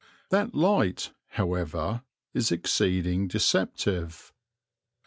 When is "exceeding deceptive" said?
2.51-4.33